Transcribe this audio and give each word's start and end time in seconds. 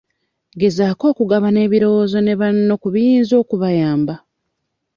Gezaako 0.59 1.03
okugabana 1.11 1.59
ebirowoozo 1.67 2.17
ne 2.23 2.33
banno 2.39 2.73
ku 2.81 2.87
biyinza 2.93 3.33
okubayamba. 3.43 4.15